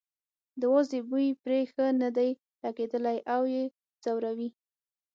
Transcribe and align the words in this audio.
د 0.59 0.61
وازدې 0.73 0.99
بوی 1.09 1.27
پرې 1.43 1.59
ښه 1.73 1.85
نه 2.01 2.09
دی 2.17 2.29
لګېدلی 2.63 3.17
او 3.33 3.41
یې 3.53 3.63
ځوروي. 4.03 4.49